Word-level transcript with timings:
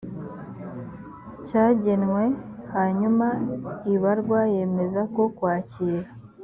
cyagenwe 1.47 2.23
hanyuma 2.73 3.27
ibarwa 3.93 4.39
yemeza 4.55 5.01
ko 5.13 5.23
kwakira 5.37 6.09